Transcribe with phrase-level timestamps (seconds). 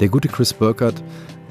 [0.00, 1.02] Der gute Chris Burkert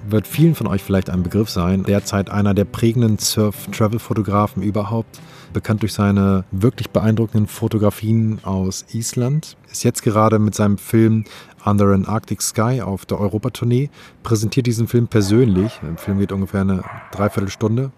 [0.10, 1.84] wird vielen von euch vielleicht ein Begriff sein.
[1.84, 5.20] Derzeit einer der prägenden Surf-Travel-Fotografen überhaupt.
[5.54, 9.56] Bekannt durch seine wirklich beeindruckenden Fotografien aus Island.
[9.72, 11.26] Ist jetzt gerade mit seinem Film
[11.64, 13.92] Under an Arctic Sky auf der Europatournee.
[14.24, 15.80] Präsentiert diesen Film persönlich.
[15.84, 17.92] Der Film geht ungefähr eine Dreiviertelstunde.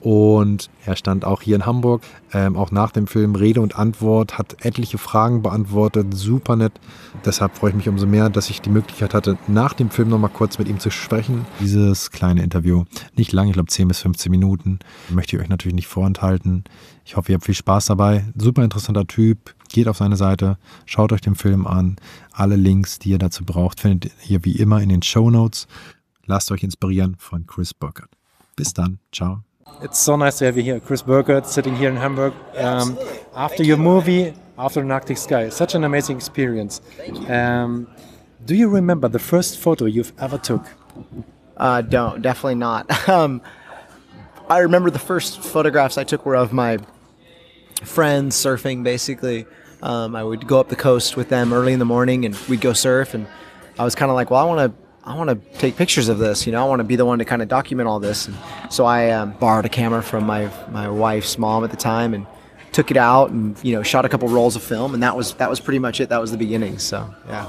[0.00, 2.02] Und er stand auch hier in Hamburg,
[2.32, 6.72] ähm, auch nach dem Film Rede und Antwort, hat etliche Fragen beantwortet, super nett.
[7.24, 10.30] Deshalb freue ich mich umso mehr, dass ich die Möglichkeit hatte, nach dem Film nochmal
[10.30, 11.46] kurz mit ihm zu sprechen.
[11.60, 12.84] Dieses kleine Interview,
[13.16, 16.64] nicht lang, ich glaube 10 bis 15 Minuten, möchte ich euch natürlich nicht vorenthalten.
[17.04, 18.24] Ich hoffe, ihr habt viel Spaß dabei.
[18.36, 19.54] Super interessanter Typ.
[19.70, 21.96] Geht auf seine Seite, schaut euch den Film an.
[22.32, 25.66] Alle Links, die ihr dazu braucht, findet ihr wie immer in den Show Notes.
[26.24, 28.10] Lasst euch inspirieren von Chris Burkert.
[28.56, 28.98] Bis dann.
[29.12, 29.47] Ciao.
[29.80, 32.34] It's so nice to have you here, Chris Burkard, sitting here in Hamburg.
[32.56, 32.98] Um,
[33.34, 36.80] after your movie, After an Arctic Sky, such an amazing experience.
[37.28, 37.86] Um,
[38.44, 40.66] do you remember the first photo you've ever took?
[41.56, 42.90] Uh, don't, definitely not.
[43.08, 43.40] Um,
[44.50, 46.78] I remember the first photographs I took were of my
[47.82, 49.46] friends surfing, basically.
[49.82, 52.62] Um, I would go up the coast with them early in the morning and we'd
[52.62, 53.12] go surf.
[53.14, 53.26] And
[53.78, 56.18] I was kind of like, well, I want to I want to take pictures of
[56.18, 56.46] this.
[56.46, 58.28] You know, I want to be the one to kind of document all this.
[58.28, 58.36] And
[58.70, 62.26] so I um, borrowed a camera from my my wife's mom at the time and
[62.72, 64.94] took it out and you know shot a couple rolls of film.
[64.94, 66.08] And that was that was pretty much it.
[66.10, 66.78] That was the beginning.
[66.78, 67.46] So yeah.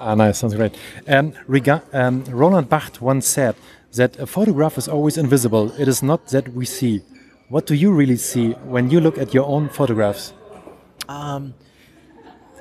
[0.00, 0.76] Ah, nice, sounds great.
[1.06, 3.56] And rega- um, Roland Barthes once said
[3.94, 5.72] that a photograph is always invisible.
[5.78, 7.02] It is not that we see.
[7.48, 10.32] What do you really see when you look at your own photographs?
[11.08, 11.54] Um,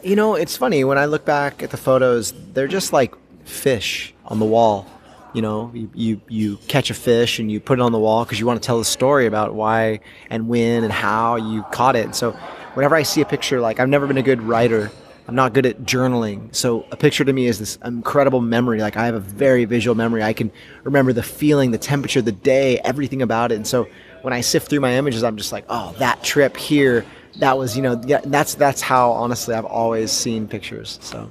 [0.01, 2.33] you know, it's funny when I look back at the photos.
[2.53, 3.13] They're just like
[3.47, 4.85] fish on the wall.
[5.33, 8.23] You know, you, you, you catch a fish and you put it on the wall
[8.23, 11.95] because you want to tell the story about why and when and how you caught
[11.95, 12.05] it.
[12.05, 12.31] And so,
[12.73, 14.89] whenever I see a picture, like I've never been a good writer,
[15.27, 16.55] I'm not good at journaling.
[16.55, 18.79] So, a picture to me is this incredible memory.
[18.79, 20.23] Like, I have a very visual memory.
[20.23, 20.51] I can
[20.83, 23.55] remember the feeling, the temperature, the day, everything about it.
[23.55, 23.87] And so,
[24.21, 27.05] when I sift through my images, I'm just like, oh, that trip here,
[27.39, 30.97] that was, you know, yeah, that's that's how honestly I've always seen pictures.
[31.01, 31.29] So.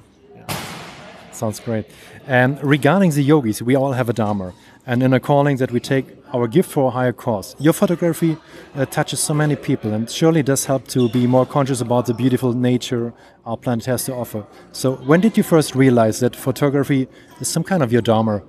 [1.36, 1.84] Sounds great.
[2.26, 4.54] And regarding the yogis, we all have a dharma,
[4.86, 7.54] and in a calling that we take our gift for a higher cause.
[7.58, 8.38] Your photography
[8.74, 12.14] uh, touches so many people, and surely does help to be more conscious about the
[12.14, 13.12] beautiful nature
[13.44, 14.46] our planet has to offer.
[14.72, 17.06] So, when did you first realize that photography
[17.38, 18.42] is some kind of your dharma?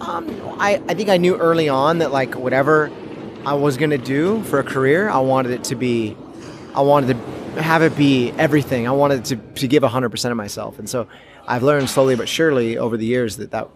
[0.00, 2.90] Um, I, I think I knew early on that like whatever
[3.46, 6.16] I was gonna do for a career, I wanted it to be,
[6.74, 8.88] I wanted to have it be everything.
[8.88, 10.78] I wanted to, to give 100% of myself.
[10.80, 11.06] And so
[11.46, 13.68] I've learned slowly but surely over the years that that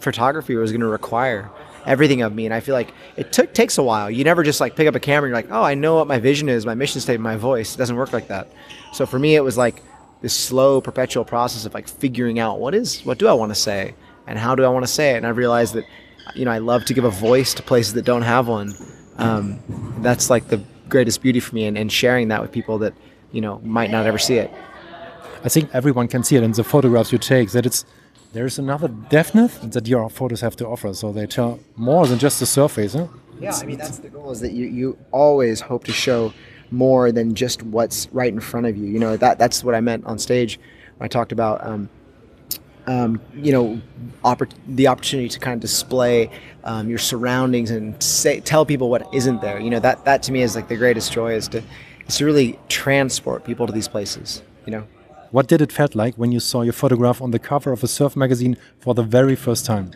[0.00, 1.50] photography was going to require
[1.86, 4.10] everything of me, and I feel like it took takes a while.
[4.10, 5.28] You never just like pick up a camera.
[5.28, 7.74] and You're like, oh, I know what my vision is, my mission statement, my voice.
[7.74, 8.48] It doesn't work like that.
[8.92, 9.82] So for me, it was like
[10.20, 13.56] this slow, perpetual process of like figuring out what is what do I want to
[13.56, 13.94] say
[14.26, 15.16] and how do I want to say it.
[15.16, 15.84] And I realized that
[16.34, 18.74] you know I love to give a voice to places that don't have one.
[19.18, 19.58] Um,
[19.98, 22.94] that's like the greatest beauty for me, and, and sharing that with people that
[23.32, 24.50] you know might not ever see it.
[25.44, 27.84] I think everyone can see it in the photographs you take that it's
[28.32, 29.32] there's another depth
[29.72, 30.94] that your photos have to offer.
[30.94, 32.94] So they tell more than just the surface.
[32.94, 33.08] Huh?
[33.40, 36.32] Yeah, I mean that's the goal is that you, you always hope to show
[36.70, 38.86] more than just what's right in front of you.
[38.86, 40.58] You know that that's what I meant on stage
[40.96, 41.64] when I talked about.
[41.66, 41.88] Um,
[42.86, 43.80] um, you know,
[44.24, 46.30] oppor- the opportunity to kind of display
[46.64, 49.60] um, your surroundings and say, tell people what isn't there.
[49.60, 51.62] You know, that that to me is like the greatest joy is to
[52.06, 54.42] is to really transport people to these places.
[54.66, 54.86] You know.
[55.32, 57.88] What did it felt like when you saw your photograph on the cover of a
[57.88, 59.90] surf magazine for the very first time?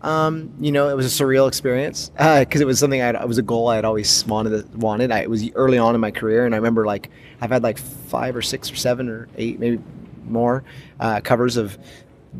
[0.00, 3.28] Um, you know, it was a surreal experience because uh, it was something I it
[3.28, 4.74] was a goal I had always wanted.
[4.74, 5.12] Wanted.
[5.12, 7.10] I, it was early on in my career, and I remember like
[7.42, 9.82] I've had like five or six or seven or eight, maybe
[10.24, 10.64] more
[10.98, 11.76] uh, covers of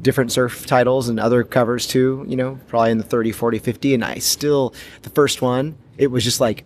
[0.00, 2.24] different surf titles and other covers too.
[2.26, 4.72] You know, probably in the 30, 40, 50, and I still
[5.02, 5.76] the first one.
[5.98, 6.64] It was just like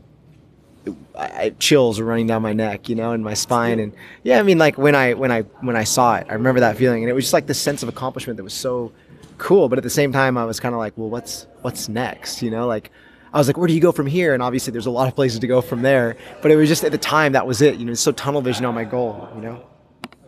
[1.16, 3.92] I, chills were running down my neck, you know, and my spine, and
[4.22, 6.76] yeah, I mean, like when I when I when I saw it, I remember that
[6.76, 8.92] feeling, and it was just like the sense of accomplishment that was so
[9.38, 9.68] cool.
[9.68, 12.50] But at the same time, I was kind of like, well, what's what's next, you
[12.50, 12.90] know, like.
[13.32, 14.34] I was like, where do you go from here?
[14.34, 16.16] And obviously, there's a lot of places to go from there.
[16.42, 17.76] But it was just at the time that was it.
[17.76, 19.28] You know, it's so tunnel vision on my goal.
[19.36, 19.66] You know.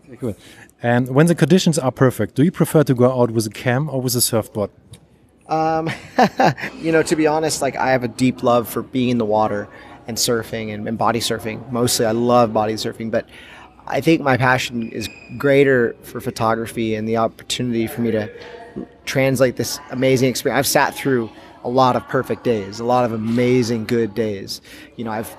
[0.06, 0.36] Okay, cool.
[0.84, 3.90] And when the conditions are perfect, do you prefer to go out with a cam
[3.90, 4.70] or with a surfboard?
[5.48, 5.90] Um,
[6.78, 9.24] you know, to be honest, like I have a deep love for being in the
[9.24, 9.68] water
[10.12, 11.58] and surfing and, and body surfing.
[11.72, 13.26] Mostly, I love body surfing, but
[13.86, 18.30] I think my passion is greater for photography and the opportunity for me to
[19.06, 20.58] translate this amazing experience.
[20.58, 21.30] I've sat through
[21.64, 24.60] a lot of perfect days, a lot of amazing good days.
[24.96, 25.34] You know, I've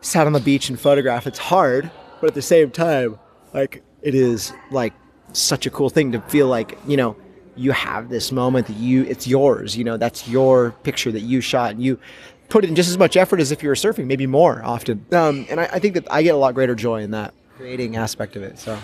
[0.00, 1.26] sat on the beach and photographed.
[1.26, 1.90] It's hard,
[2.20, 3.18] but at the same time,
[3.52, 4.92] like it is like
[5.32, 7.16] such a cool thing to feel like, you know,
[7.56, 9.76] you have this moment that you it's yours.
[9.76, 11.98] You know, that's your picture that you shot, and you
[12.52, 15.06] put in just as much effort as if you were surfing, maybe more often.
[15.10, 17.96] Um, and I, I think that I get a lot greater joy in that creating
[17.96, 18.58] aspect of it.
[18.58, 18.78] So.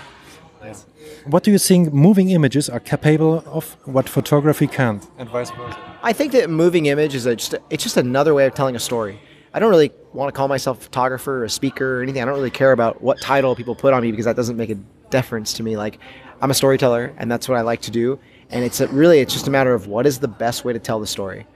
[1.26, 5.79] What do you think moving images are capable of what photography can't, and vice versa?
[6.03, 8.75] I think that moving image is a, just a, it's just another way of telling
[8.75, 9.20] a story.
[9.55, 12.23] I don't really want to call myself a photographer or a speaker or anything.
[12.23, 14.71] I don't really care about what title people put on me because that doesn't make
[14.71, 14.79] a
[15.11, 15.76] difference to me.
[15.76, 16.00] Like
[16.41, 18.19] I'm a storyteller and that's what I like to do.
[18.50, 20.79] And it's a, really it's just a matter of what is the best way to
[20.79, 21.47] tell the story.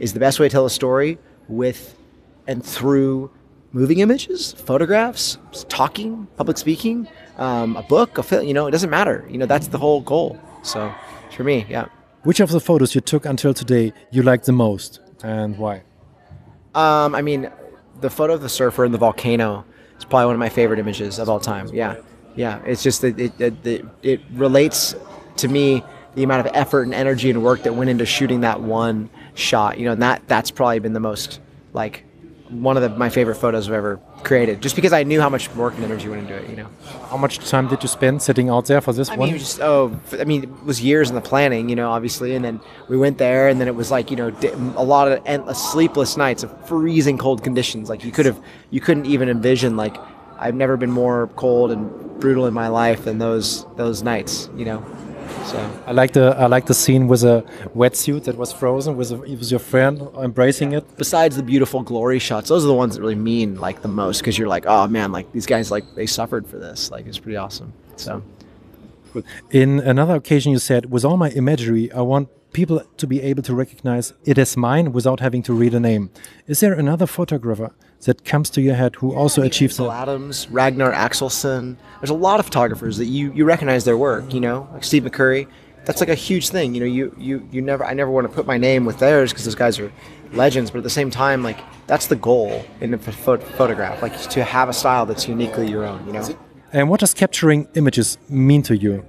[0.00, 1.18] Is the best way to tell a story
[1.50, 1.96] with
[2.46, 3.30] and through
[3.72, 5.38] moving images, photographs,
[5.68, 7.08] talking, public speaking,
[7.38, 8.46] um, a book, a film.
[8.46, 9.26] You know, it doesn't matter.
[9.30, 10.40] You know, that's the whole goal.
[10.62, 10.92] So
[11.36, 11.86] for me, yeah.
[12.22, 15.82] Which of the photos you took until today you liked the most and why?
[16.74, 17.50] Um, I mean,
[18.00, 19.64] the photo of the surfer and the volcano
[19.98, 21.68] is probably one of my favorite images of all time.
[21.72, 21.96] Yeah,
[22.36, 22.60] yeah.
[22.64, 24.94] It's just that it, it, it, it relates
[25.36, 25.82] to me
[26.14, 29.78] the amount of effort and energy and work that went into shooting that one shot.
[29.78, 31.40] You know, and that that's probably been the most
[31.72, 32.04] like
[32.50, 35.48] one of the, my favorite photos I've ever created, just because I knew how much
[35.54, 36.50] work and energy went into it.
[36.50, 36.68] You know.
[37.08, 39.30] How much time did you spend sitting out there for this I one?
[39.30, 42.44] mean, just oh, I mean, it was years in the planning, you know, obviously, and
[42.44, 44.28] then we went there, and then it was like you know,
[44.76, 47.88] a lot of endless sleepless nights of freezing cold conditions.
[47.88, 48.40] Like you could have,
[48.70, 49.76] you couldn't even envision.
[49.76, 49.96] Like
[50.38, 54.50] I've never been more cold and brutal in my life than those those nights.
[54.56, 54.96] You know.
[55.44, 57.44] So I like the I like the scene with a
[57.74, 60.84] wetsuit that was frozen with, a, with your friend embracing it.
[60.96, 64.18] Besides the beautiful glory shots, those are the ones that really mean like the most
[64.20, 66.90] because you're like, oh man, like these guys like they suffered for this.
[66.90, 67.72] Like it's pretty awesome.
[67.96, 68.22] So.
[69.50, 73.42] In another occasion, you said, with all my imagery, I want people to be able
[73.42, 76.10] to recognize it as mine without having to read a name.
[76.46, 77.72] Is there another photographer
[78.04, 79.90] that comes to your head who also achieves that?
[79.90, 81.76] Adams, Ragnar Axelsson.
[82.00, 85.04] There's a lot of photographers that you, you recognize their work, you know, like Steve
[85.04, 85.46] McCurry.
[85.84, 86.86] That's like a huge thing, you know.
[86.86, 89.54] You you you never I never want to put my name with theirs because those
[89.54, 89.90] guys are
[90.32, 90.70] legends.
[90.70, 94.44] But at the same time, like that's the goal in a pho- photograph, like to
[94.44, 96.28] have a style that's uniquely your own, you know.
[96.72, 99.04] And what does capturing images mean to you?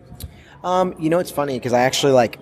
[0.63, 2.39] Um, you know, it's funny because I actually like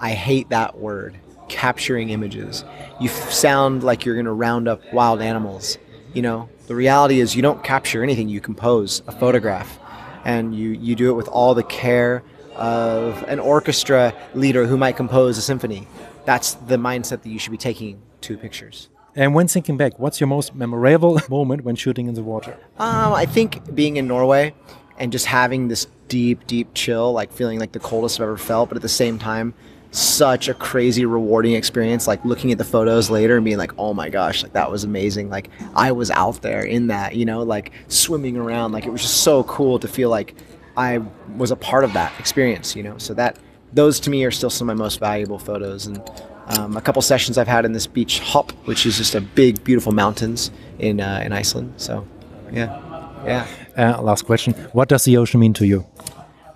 [0.00, 1.18] I hate that word,
[1.48, 2.64] capturing images.
[3.00, 5.76] You f- sound like you're going to round up wild animals.
[6.14, 9.78] You know, the reality is you don't capture anything, you compose a photograph.
[10.24, 12.22] And you, you do it with all the care
[12.56, 15.86] of an orchestra leader who might compose a symphony.
[16.24, 18.88] That's the mindset that you should be taking to pictures.
[19.16, 22.56] And when thinking back, what's your most memorable moment when shooting in the water?
[22.78, 24.54] Um, I think being in Norway
[24.98, 28.68] and just having this deep, deep chill, like feeling like the coldest I've ever felt,
[28.68, 29.54] but at the same time,
[29.92, 33.92] such a crazy rewarding experience like looking at the photos later and being like oh
[33.92, 35.28] my gosh like that was amazing.
[35.28, 38.72] Like i was out there in that you know like swimming around.
[38.72, 40.34] Like it was just so cool to feel like
[40.76, 40.98] i
[41.36, 42.96] was a part of that experience you know?
[42.98, 43.38] So that
[43.72, 45.86] those to me are still some of my most valuable photos.
[45.86, 46.00] And
[46.46, 49.62] um, a couple sessions i've had in this beach hop which is just a big
[49.64, 51.74] beautiful mountains in uh, in iceland.
[51.76, 52.06] So
[52.52, 52.80] yeah.
[53.24, 53.46] Yeah.
[53.76, 54.54] Uh, last question.
[54.72, 55.86] What does the ocean mean to you?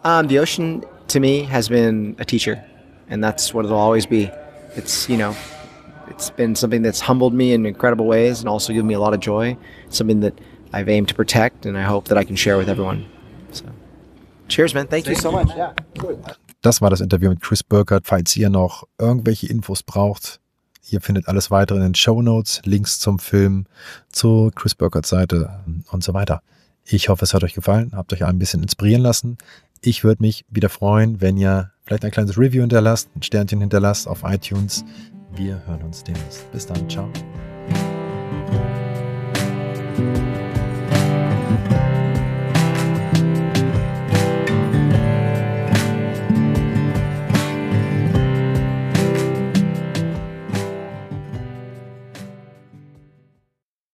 [0.03, 2.65] Um, the ocean to me has been a teacher
[3.09, 4.31] and that's what it'll always be.
[4.77, 5.35] It's you know,
[6.09, 9.15] it's been something that's humbled me in incredible ways and also given me a lot
[9.15, 9.57] of joy.
[9.89, 10.35] Something that
[10.73, 13.07] I've aimed to protect, and I hope that I can share with everyone.
[13.53, 13.65] So,
[14.49, 14.87] cheers, man!
[14.87, 15.49] Thank, Thank you so much.
[15.57, 16.21] Yeah, cool.
[16.63, 18.07] Das war das Interview mit Chris Burkhardt.
[18.07, 20.41] Falls ihr noch irgendwelche Infos braucht,
[20.91, 23.67] ihr findet alles weitere in den Show Notes, Links zum Film,
[24.11, 26.43] zur Chris Burkhardt Seite und so weiter.
[26.87, 29.39] Ich hoffe, es hat euch gefallen, habt euch ein bisschen inspirieren lassen.
[29.87, 34.09] Ich würde mich wieder freuen, wenn ihr vielleicht ein kleines Review hinterlasst, ein Sternchen hinterlasst
[34.09, 34.83] auf iTunes.
[35.37, 36.51] Wir hören uns demnächst.
[36.53, 37.07] Bis dann, ciao.